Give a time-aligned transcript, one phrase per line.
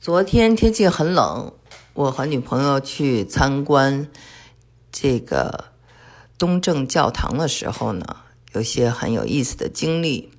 [0.00, 1.52] 昨天天气很冷，
[1.94, 4.06] 我和女朋友去参观
[4.92, 5.66] 这个
[6.36, 8.04] 东正教堂的时候呢，
[8.52, 10.30] 有些很有意思的经历。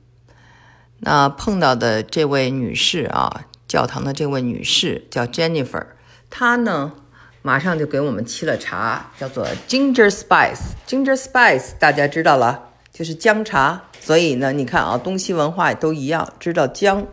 [0.99, 5.85] 那碰到的这位女士啊，教堂的这位女士叫 Jennifer，
[6.29, 6.93] 她呢
[7.41, 10.73] 马上就给我们沏了茶，叫做 Ginger Spice。
[10.87, 13.81] Ginger Spice 大家知道了，就是姜茶。
[13.99, 17.07] 所以呢，你看啊，东西文化都一样，知道姜。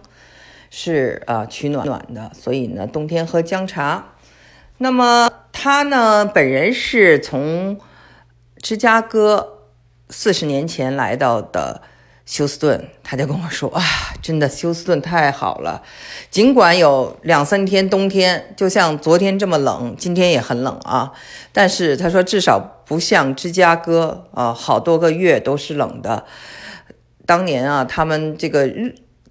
[0.74, 4.14] 是啊，取暖暖的，所以呢，冬天喝姜茶。
[4.78, 7.78] 那么他呢，本人是从
[8.56, 9.58] 芝加哥
[10.08, 11.82] 四十年前来到的
[12.24, 13.82] 休斯顿，他就跟我说啊，
[14.22, 15.82] 真的休斯顿太好了，
[16.30, 21.12] 尽管有两三天冬天，就像昨天这么冷，今天也很冷啊，
[21.52, 26.24] 但是他说至少不像芝加哥啊，好多个月都是冷的。
[27.26, 28.72] 当年啊，他们这个。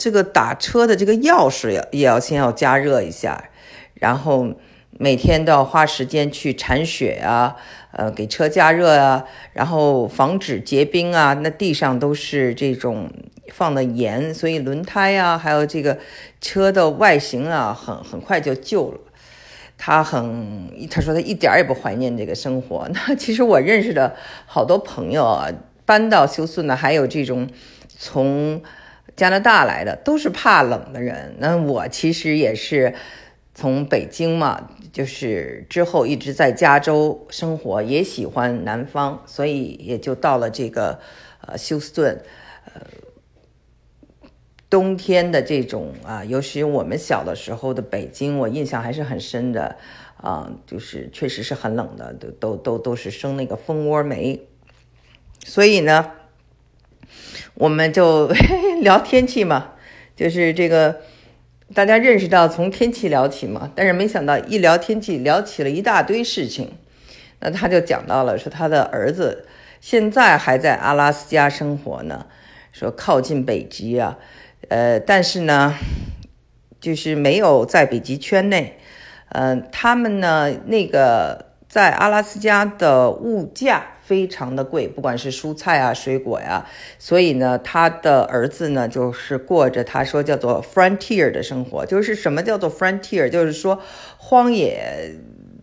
[0.01, 3.51] 这个打车的这个钥匙也也要先要加热一下，
[3.93, 4.55] 然后
[4.97, 7.55] 每天都要花时间去铲雪啊，
[7.91, 11.35] 呃，给车加热啊，然后防止结冰啊。
[11.43, 13.11] 那地上都是这种
[13.49, 15.99] 放的盐，所以轮胎啊，还有这个
[16.41, 18.99] 车的外形啊，很很快就旧了。
[19.77, 22.89] 他很，他说他一点也不怀念这个生活。
[23.07, 24.15] 那其实我认识的
[24.47, 25.47] 好多朋友啊，
[25.85, 27.47] 搬到休斯顿还有这种
[27.87, 28.63] 从。
[29.21, 32.95] 加拿大来的都是怕冷的人，那我其实也是
[33.53, 40.99] 从北京嘛，就是之后一直在加州生活，也喜欢南方，所以也就到了这个
[41.45, 42.19] 呃休斯顿，
[42.73, 42.81] 呃
[44.67, 49.75] 冬天的这种啊，尤其我们小的时候的北京，我印象还是很深的
[50.17, 54.41] 啊，就是确实是很冷的，都都都都是生那个蜂窝煤，
[55.45, 56.13] 所以呢。
[57.55, 58.27] 我们就
[58.81, 59.71] 聊天气嘛，
[60.15, 61.01] 就是这个
[61.73, 66.71] 大家认识到从天气聊起嘛，但是没想到一聊天气聊起了一大堆事情。
[67.39, 69.47] 那他就讲到了说他的儿子
[69.79, 72.27] 现在还在阿拉斯加生活呢，
[72.71, 74.17] 说靠近北极啊，
[74.69, 75.73] 呃，但是呢，
[76.79, 78.77] 就是没有在北极圈内，
[79.29, 83.85] 嗯，他们呢那个在阿拉斯加的物价。
[84.03, 86.65] 非常的贵，不管是蔬菜啊、水果呀，
[86.99, 91.85] 所以呢，他的儿子呢，就是过着他说叫做 frontier 的生活。
[91.85, 93.29] 就是什么叫做 frontier？
[93.29, 93.79] 就是说
[94.17, 95.13] 荒野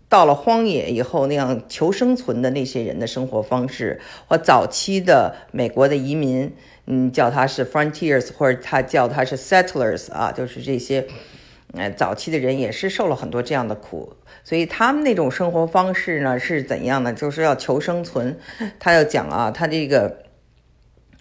[0.09, 6.51] 到了荒野以后那样求生存的那些人的生活方式，或早期的美国的移民，
[6.87, 11.07] 嗯，叫他是 frontiers，或者他叫他是 settlers 啊，就是这些。
[11.75, 17.13] 呃，早期的人也是受了很多这样的苦，所以他们那种生活方式呢是怎样呢？
[17.13, 18.39] 就是要求生存。
[18.81, 20.25] 他要讲啊，他这个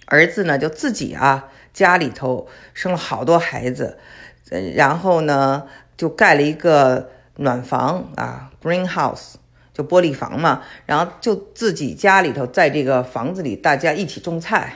[0.06, 3.98] 儿子呢就自己啊家里头生了好多孩子，
[4.50, 9.34] 呃然后呢就盖了一个暖房啊，greenhouse
[9.74, 14.76] 就玻璃房嘛，然后就自己家里头在这个房子里大家一起种菜，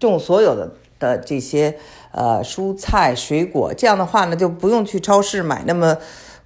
[0.00, 1.78] 种所有的的这些。
[2.16, 5.98] 呃，蔬菜水果这样的话呢，就不用去超市买那么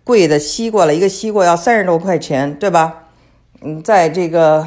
[0.03, 3.09] 贵的西瓜了，一个西瓜要三十多块钱，对吧？
[3.61, 4.67] 嗯，在这个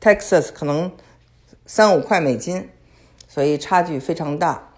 [0.00, 0.90] Texas 可能
[1.66, 2.70] 三五块美金，
[3.28, 4.70] 所以差距非常大。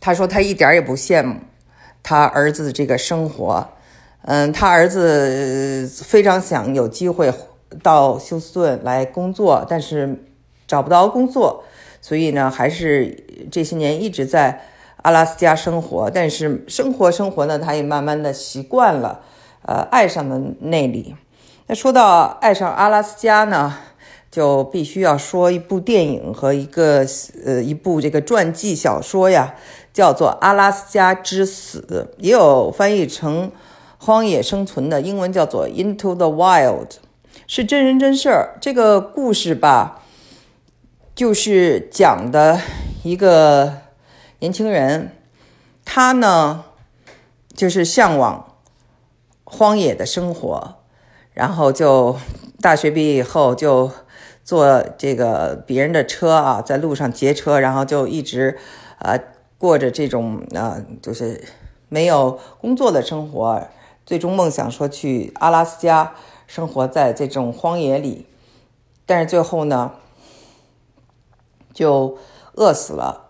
[0.00, 1.36] 他说他一点也不羡慕
[2.02, 3.66] 他儿子的这个生活，
[4.26, 7.32] 嗯，他儿子非常想有机会
[7.82, 10.22] 到休斯顿来工作，但是
[10.66, 11.64] 找不到工作。
[12.04, 14.60] 所以呢，还是这些年一直在
[14.96, 19.22] 阿拉斯加生活，但是生活生活呢，他也慢慢的习惯了，
[19.62, 21.16] 呃，爱上了那里。
[21.66, 23.78] 那说到爱上阿拉斯加呢，
[24.30, 27.06] 就必须要说一部电影和一个
[27.42, 29.54] 呃一部这个传记小说呀，
[29.94, 31.86] 叫做《阿拉斯加之死》，
[32.18, 33.48] 也有翻译成
[33.96, 36.86] 《荒野生存》的英文叫做《Into the Wild》，
[37.46, 38.58] 是真人真事儿。
[38.60, 40.02] 这个故事吧。
[41.14, 42.60] 就是讲的
[43.04, 43.82] 一个
[44.40, 45.12] 年轻人，
[45.84, 46.64] 他呢
[47.54, 48.56] 就是向往
[49.44, 50.74] 荒野的生活，
[51.32, 52.16] 然后就
[52.60, 53.92] 大学毕业以后就
[54.42, 58.58] 坐这个别人的车啊，在路上劫车，然后就一直
[58.98, 59.16] 啊
[59.56, 61.44] 过着这种啊就是
[61.88, 63.68] 没有工作的生活，
[64.04, 66.14] 最终梦想说去阿拉斯加
[66.48, 68.26] 生活在这种荒野里，
[69.06, 69.92] 但是最后呢。
[71.74, 72.16] 就
[72.54, 73.20] 饿死了。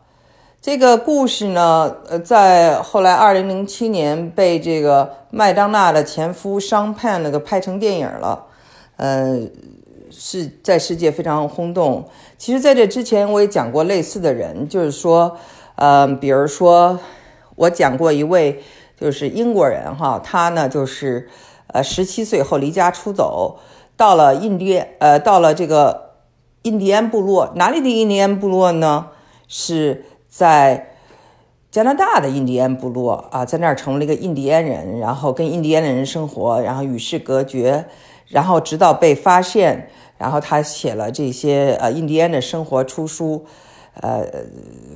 [0.60, 8.46] 这个故事呢，呃，在后来二零零七年被这个麦当娜的前夫商潘那个拍成电影了，
[8.96, 9.40] 呃，
[10.10, 12.08] 是在世界非常轰动。
[12.38, 15.36] 其实，在这之前我也讲过类似的人，就是说，
[15.74, 16.98] 呃，比如说
[17.56, 18.62] 我讲过一位
[18.98, 21.28] 就是英国人哈，他呢就是
[21.66, 23.58] 呃十七岁后离家出走，
[23.98, 26.03] 到了印第呃到了这个
[26.64, 29.06] 印第安部落，哪里的印第安部落呢？
[29.48, 30.90] 是在。
[31.70, 37.86] 加拿大的印第安部落啊，在那儿成为了一个印第安人，然后跟印第安人生活，然后与世隔绝，
[38.28, 43.44] 然后直到被发现，然后他写了这些呃印第安的生活出书，
[44.00, 44.24] 呃，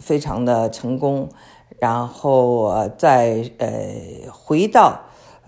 [0.00, 1.28] 非常的成功，
[1.80, 3.68] 然后再呃
[4.30, 5.00] 回到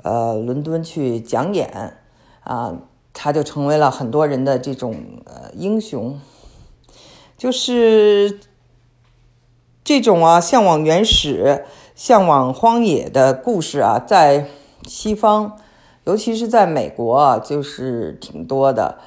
[0.02, 1.94] 呃伦敦去讲演
[2.42, 2.74] 啊，
[3.22, 4.96] 他就成为了很多人的这种
[5.26, 6.18] 呃英雄，
[7.36, 8.40] 就是。
[9.82, 11.64] 这种啊，向往原始、
[11.96, 14.46] 向往荒野的故事啊，在
[14.86, 15.56] 西方，
[16.04, 18.98] 尤其是在美国啊，就是挺多的。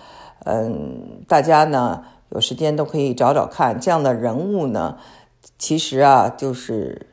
[0.44, 4.98] 嗯，大家呢有时间都可以找找看，这样的人物呢，
[5.58, 7.08] 其实啊就是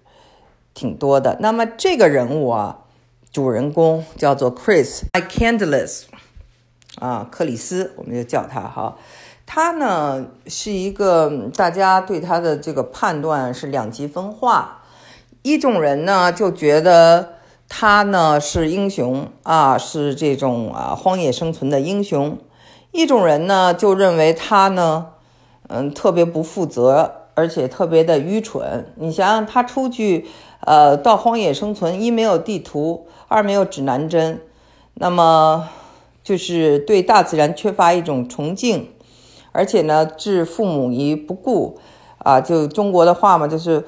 [0.75, 1.37] 挺多的。
[1.39, 2.81] 那么这个人物啊，
[3.31, 6.05] 主人公叫做 Chris Candless
[6.99, 8.97] 啊，克里斯，我们就叫他哈。
[9.47, 14.83] 他呢是一个，大家对他的这个判断是两极分化。
[15.43, 17.31] 一种人呢就觉得
[17.69, 22.37] 他呢是英雄啊，是这种啊荒野生存的英雄；
[22.93, 25.07] 一种人呢就认为他呢，
[25.69, 28.93] 嗯，特别不负责，而且特别的愚蠢。
[28.97, 30.29] 你想想，他出去
[30.61, 34.43] 呃到荒野生存，一没有地图，二没有指南针，
[34.95, 35.69] 那么
[36.31, 38.91] 就是对大自然缺乏一种崇敬。
[39.53, 41.81] 而且呢，置父母于不顾，
[42.19, 43.85] 啊，就中国的话嘛，就是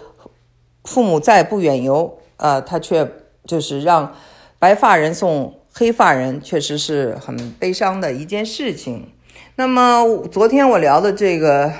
[0.82, 3.08] 父母在不远游，啊，他却
[3.46, 4.12] 就是让
[4.58, 9.06] 白发人送黑发人，确实是很悲伤的一件事情。
[9.54, 11.70] 那么昨天我聊的这个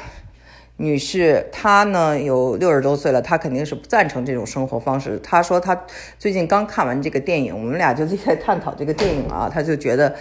[0.77, 5.19] 女士，她呢有六十多岁了，她肯定是不赞成这种生活方式。
[5.25, 5.85] 她说她
[6.21, 10.15] 最近刚看完这个电影，我们俩就在探讨这个电影啊，她就觉得。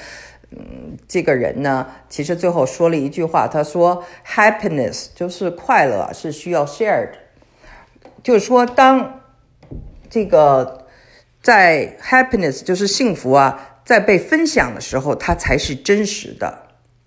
[0.51, 7.11] 嗯，这个人呢，其实最后说了一句话，他说：“Happiness 就是快乐，是需要 shared。”
[8.21, 9.21] 就是说，当
[10.09, 10.87] 这个
[11.41, 16.63] 在 happiness 就是幸福啊，在被分享的时候，它才是真实的。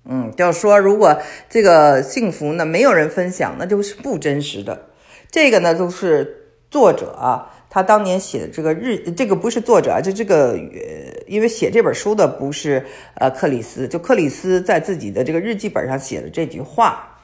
[0.06, 1.20] 嗯，就是说，如果
[1.50, 4.86] 这个幸福呢没有人分享，那就是不真实的。
[5.30, 7.50] 这个呢，都是作者啊。
[7.74, 12.86] 他当年写的这个日，这个不是作者啊，就这个，呃，因为写这本书的不是
[13.16, 17.18] 呃克里斯，就克里斯在自己的这个日记本上写的这句话。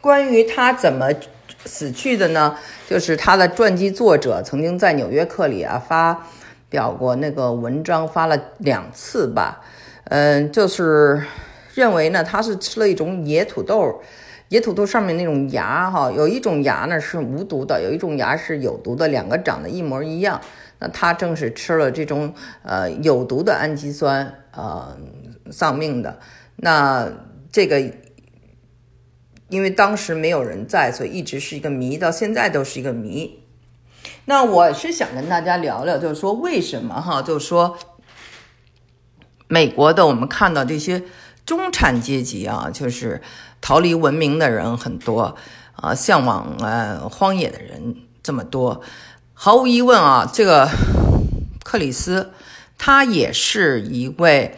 [0.00, 1.08] 关于他怎么
[1.64, 2.56] 死去的呢？
[2.88, 6.24] 就是他的传记作者曾经在《纽约客》里啊发
[6.68, 9.62] 表过那个文章，发了两次吧，
[10.04, 11.20] 嗯，就是
[11.74, 14.00] 认为呢他是吃了一种野土豆。
[14.48, 20.40] 野土豆上面那种芽，哈，有一种芽呢是无毒的，有一种芽是有毒的，两个长得一模一样。
[20.78, 24.96] 那他正是吃了这种呃有毒的氨基酸，呃，
[25.50, 26.18] 丧命的。
[26.56, 27.10] 那
[27.50, 27.80] 这个
[29.48, 33.42] 因为当时没有人在，所以一直是一个谜，到现在都是一个谜。
[34.26, 37.76] 那我是想跟大家聊聊，就是说为什么哈，就是说
[39.48, 41.02] 美国的我们看到这些
[41.46, 43.22] 中产阶级啊，就是。
[43.58, 45.34] 逃离文明的人很多，
[45.74, 48.80] 啊，向往呃荒野的人这么多，
[49.32, 50.68] 毫无疑问啊，这个
[51.64, 52.30] 克里斯
[52.78, 54.56] 他也是一位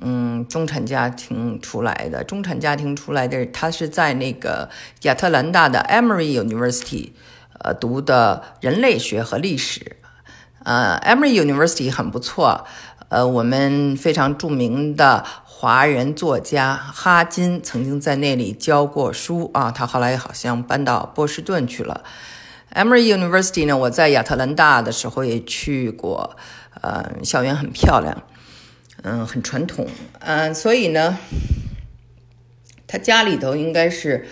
[0.00, 4.68] 嗯中产家庭出来的，中产家庭出来的，他是在那个
[5.02, 7.10] 亚特兰大的 Emory University
[7.58, 9.96] 呃读的人类学和历史，
[10.62, 12.64] 呃，Emory University 很不错，
[13.08, 15.24] 呃，我们非常著名的。
[15.56, 22.02] 华人作家哈金曾经在那里教过书啊，他后来好像搬到波士顿去了。
[22.74, 26.36] Emory University 呢，我在亚特兰大的时候也去过，
[26.82, 28.24] 呃，校园很漂亮，
[29.04, 29.86] 嗯，很传统，
[30.18, 31.16] 嗯，所以呢，
[32.88, 34.26] 他家里头应该是，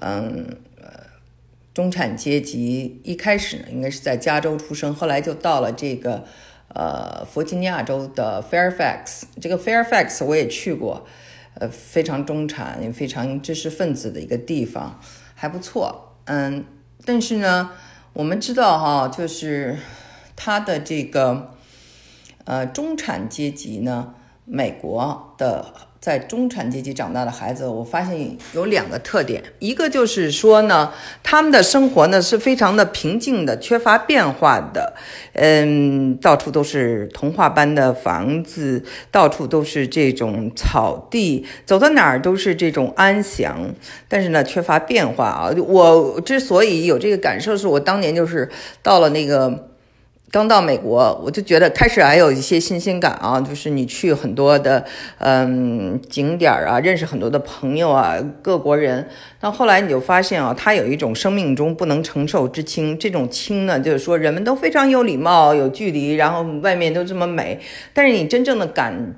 [0.00, 0.88] 嗯，呃
[1.74, 6.24] 中产阶级，一开始呢应该是在加州出生，后来就到了这个。
[6.74, 11.04] 呃，弗吉尼亚州的 Fairfax，这个 Fairfax 我也去过，
[11.54, 15.00] 呃，非常中产、也非常知识分子的一个地方，
[15.34, 16.16] 还不错。
[16.26, 16.64] 嗯，
[17.04, 17.72] 但是呢，
[18.12, 19.78] 我们知道哈，就是
[20.36, 21.54] 它的这个
[22.44, 30.90] 呃中产阶级呢，美国的在中产阶级长大的孩子，我发现有两个特点，一个就是说呢，
[31.22, 34.94] 他们的生活呢是非常的平静的，缺乏变化的，
[35.34, 43.74] 嗯，到处都是童话般的房子，到处都是这种草地，走到哪儿都是这种安详，
[44.08, 45.50] 但是呢，缺乏变化啊。
[45.68, 48.48] 我之所以有这个感受，是我当年就是
[48.82, 49.69] 到了那个。
[50.32, 54.84] 刚到美国，我就觉得开始还有一些新鲜感啊，就是你去很多的
[55.18, 59.08] 嗯景点啊，认识很多的朋友啊，各国人。
[59.40, 67.58] 但后来你就发现啊，他有一种生命中不能承受之轻，这种轻呢，就是说人们都非常有礼貌、有距离，然后外面都这么美，
[67.92, 69.16] 但是你真正的感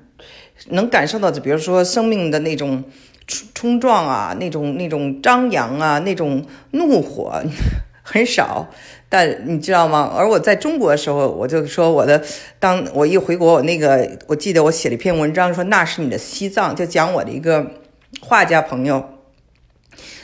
[0.68, 2.82] 能感受到的，比如说生命的那种
[3.26, 7.42] 冲冲撞啊，那种那种张扬啊，那种怒火
[8.02, 8.66] 很少。
[9.12, 10.10] 但你知道吗？
[10.16, 12.22] 而我在中国的时候，我就说我的，
[12.58, 17.62] 当我一回国，我那个我记得我写了一篇文章，说那是你的西藏，就讲我的一个
[18.22, 19.04] 画家朋友。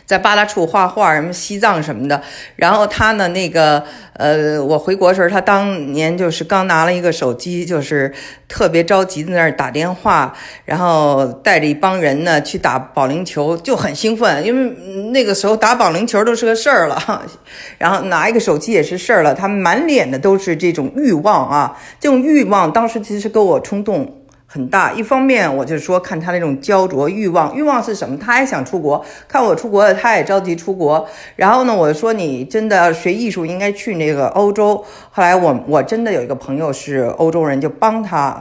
[0.09, 2.23] 在八大处画画，什么西藏什么的。
[2.57, 3.85] 然后他呢，那个
[4.15, 8.11] 呃，我回国时候，他当年就是刚拿了一个手机，就是
[8.49, 10.35] 特别着急在那儿打电话，
[10.65, 14.75] 然后带着一帮人呢去打保龄球，就很兴奋，因为
[15.11, 17.29] 那个时候打保龄球都是个事儿了。
[17.77, 24.18] 然后拿一个手机也是事儿了，他满脸的都是这种欲望啊，这种欲望当时其实给我冲动。
[24.51, 28.17] 很大，一方面我就说看他那种焦灼欲望，欲望是什么？
[28.17, 31.07] 他也想出国，看我出国了，他也着急出国。
[31.37, 34.83] 然后呢，我说你真的学艺术应该去那个欧洲。
[35.11, 38.41] 后来我我真的有一个朋友是欧洲人，就帮他，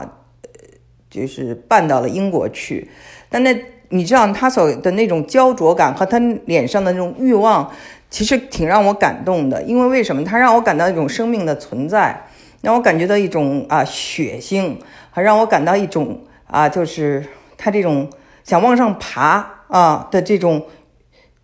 [1.10, 2.90] 就是办到了英国去。
[3.28, 3.54] 但那
[3.90, 7.70] 你知道他所的那种焦灼感和他脸上的那种欲望，
[8.08, 9.62] 其实挺让我感动的。
[9.64, 10.24] 因为为什么？
[10.24, 12.24] 他让我感到一种生命的存在，
[12.62, 14.78] 让我感觉到一种啊血性。
[15.20, 17.24] 让我感到一种啊，就是
[17.56, 18.08] 他这种
[18.44, 20.66] 想往上爬啊的这种，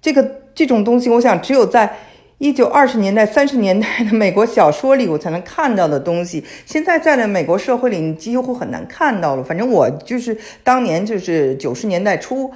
[0.01, 1.97] 这个这种东西，我想只有在
[2.39, 6.45] 一九二十年代、三十年代的美国小说里，我才能看到的东西。
[6.67, 9.45] 现在在的美国社会里，你几乎很难看到了。
[9.45, 12.53] 反正我就是当年就是九十年代初，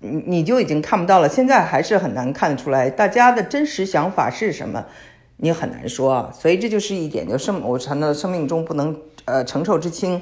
[0.00, 1.28] 你你就已经看不到了。
[1.28, 4.84] 现在还是很难看得出来，大家的真实想法是什么，
[5.36, 6.30] 你很难说。
[6.34, 10.20] 所以这就是一点，就生我谈到生命中不能呃承受之轻。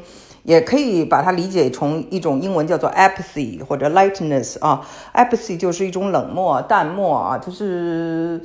[0.49, 4.81] 也可以把它理解成一种英文叫做 apathy 或者 lightness 啊
[5.13, 8.41] ，apathy 就是一种冷漠、淡漠啊，就是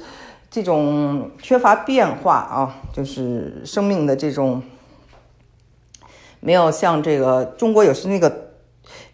[0.51, 4.61] 这种缺乏变化啊，就是生命的这种
[6.41, 8.49] 没有像这个中国有时那个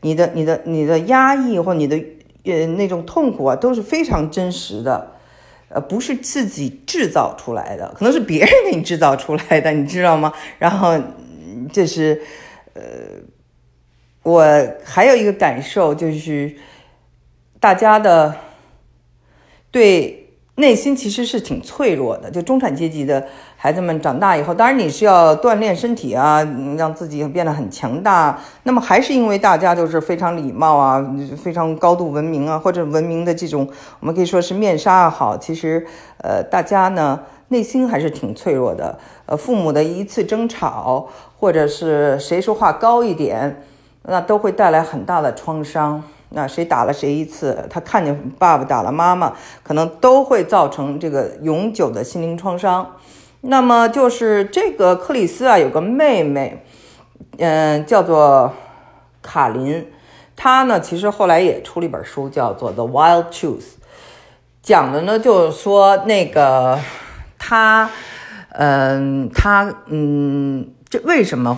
[0.01, 1.95] 你的、你的、你的压抑或你的
[2.45, 5.11] 呃那种痛苦啊，都是非常真实的，
[5.67, 10.33] 呃，不是自己制造出来的，可能是别人给你制造出来的，你知道吗？
[10.57, 10.99] 然后
[11.71, 12.19] 这是。
[12.79, 12.85] 呃，
[14.23, 14.43] 我
[14.85, 16.55] 还有一个感受就是，
[17.59, 18.33] 大家的
[19.69, 22.31] 对内心其实是挺脆弱的。
[22.31, 26.41] 就中产阶级的孩子们长大以后，当然你是要锻炼身体啊，
[26.77, 28.39] 让自己变得很强大。
[28.63, 33.69] 那么还是因为大家都是非常礼貌啊，非常高度文明啊，或者文明的这种，
[33.99, 35.37] 我们可以说是面纱也好。
[35.37, 35.85] 其实，
[36.19, 38.97] 呃，大家呢内心还是挺脆弱的。
[39.27, 41.09] 呃，父母的一次争吵。
[41.41, 43.63] 或者是谁说话高一点，
[44.03, 46.03] 那都会带来很大的创伤。
[46.31, 49.31] 那谁打了谁一次，他看见爸爸打了妈妈，
[49.63, 52.93] 可能都会造成这个永久的心灵创伤。
[53.39, 56.65] 那么就是这个克里斯啊，有个妹妹，
[57.37, 58.51] 嗯，叫做
[59.21, 59.87] 卡琳。
[60.35, 63.59] 她呢，其实后来也出了一本书，叫做《The Wild Truth》，
[64.61, 66.77] 讲的呢就是说那个
[67.39, 67.89] 他，
[68.49, 70.69] 嗯，他，嗯。
[70.89, 71.55] 这为什么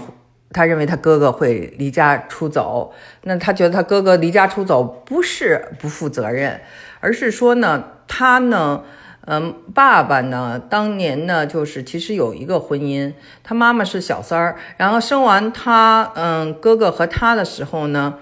[0.52, 2.94] 他认为他哥哥会离家出走？
[3.24, 6.60] 那他觉得他哥哥离家出走不是不负责任，
[7.00, 8.84] 而是说呢，他呢，
[9.22, 18.16] 嗯，爸爸呢，当年呢，就是其实有一个婚姻，他妈妈是小三儿，然后生完他，嗯，哥哥和他的时候呢，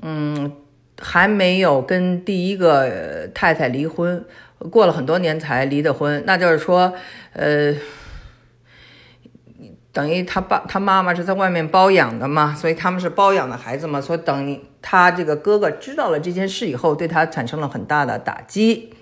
[0.00, 0.50] 嗯，
[0.98, 4.24] 还没有跟第一个太太离婚，
[4.70, 6.92] 过了很多年才离的婚，那就是说，
[7.32, 7.74] 呃。
[9.94, 18.94] 等于他爸他妈妈是在外面包养的嘛，所以他们是包养的孩子嘛，所以等他这个哥哥知道了这件事以后，对他产生了很大的打击。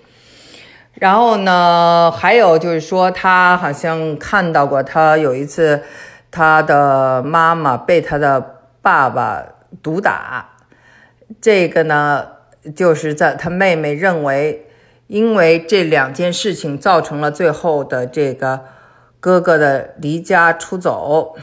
[0.95, 5.81] 然后呢，还有就是说，他好像看到过他有一次，
[6.29, 9.41] 他的妈妈被他的爸爸
[9.81, 10.49] 毒打。
[11.39, 12.27] 这个呢，
[12.75, 14.67] 就是在他妹妹认为，
[15.11, 18.61] 因为这两件事情造成了最后的这个。
[19.19, 21.35] 哥哥的离家出走，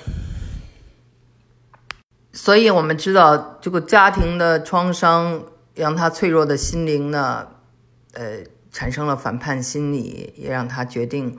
[2.32, 5.44] 所以我们知道，这个家庭的创伤
[5.74, 7.46] 让他脆弱的心灵呢，
[8.14, 8.38] 呃，
[8.72, 11.38] 产生了反叛心理，也让他决定，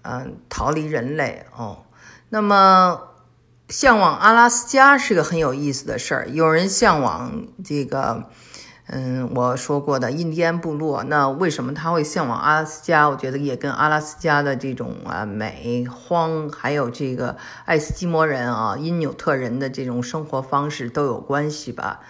[0.00, 1.84] 嗯，逃离人类哦。
[2.30, 2.98] 那么，
[3.68, 6.26] 向往阿拉斯加是个很有意思的事儿。
[6.30, 8.30] 有人向往这个。
[8.88, 13.08] 嗯，我说过的印第安部落，那为什么他会向往阿拉斯加？
[13.08, 22.00] 我觉得也跟阿拉斯加的这种啊美荒，还有这个爱斯基摩人啊、因纽特人的这种生活方式都有关系吧。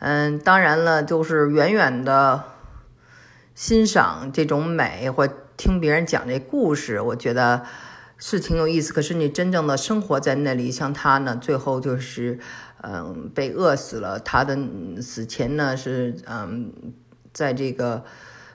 [0.00, 2.42] 嗯，当然了，就是远远的
[3.54, 7.62] 欣赏这种美，或听别人讲这故事，我觉得
[8.18, 8.92] 是挺有意思。
[8.92, 12.38] 可是你真正的生活在那里，像他呢，最后就是。
[12.86, 14.20] 嗯，被饿死了。
[14.20, 14.58] 他的
[15.00, 16.70] 死前呢是嗯，
[17.32, 18.04] 在这个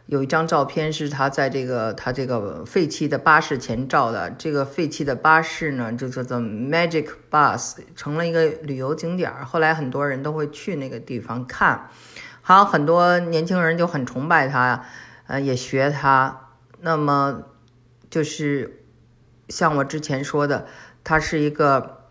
[0.06, 4.30] 有一张照片是他在这个他这个废弃的巴士前照的。
[4.30, 9.34] 这个废弃的巴士呢就叫做 Magic Bus，成了一个旅游景点。
[9.44, 11.90] 后来很多人都会去那个地方看，
[12.44, 14.86] 还有很多年轻人就很崇拜他，
[15.26, 16.50] 呃，也学他。
[16.82, 17.42] 那么
[18.12, 18.79] 就是
[19.50, 20.68] 像我之前说的，
[21.04, 22.06] 他是一个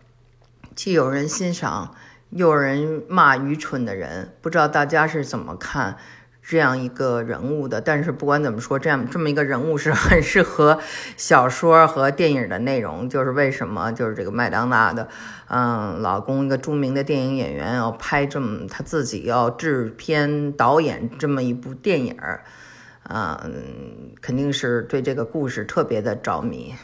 [0.75, 1.95] 既有人欣赏。
[2.31, 5.97] 又有人骂愚蠢的人，不知道大家是怎么看
[6.43, 7.81] 这样一个人物的？
[7.81, 10.79] 但是不管怎么说，这样这么一个人物是很适合
[11.17, 13.09] 小说和电影的内容。
[13.09, 13.91] 就是为什么？
[13.91, 15.07] 就是这个麦当娜的，
[15.47, 22.15] 嗯，老公一个著名的电影演员要拍这么他自己要制片导演这么一部电影，
[23.09, 26.75] 嗯，肯定是对这个故事特别的着迷。